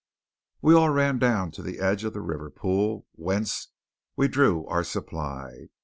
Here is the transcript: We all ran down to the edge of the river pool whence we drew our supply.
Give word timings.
We 0.63 0.73
all 0.73 0.89
ran 0.89 1.19
down 1.19 1.51
to 1.51 1.61
the 1.61 1.77
edge 1.79 2.03
of 2.05 2.13
the 2.13 2.21
river 2.21 2.49
pool 2.49 3.05
whence 3.11 3.67
we 4.15 4.27
drew 4.29 4.65
our 4.65 4.83
supply. 4.83 5.69